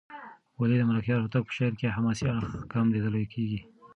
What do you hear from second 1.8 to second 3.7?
حماسي اړخ کم لېدل کېږي؟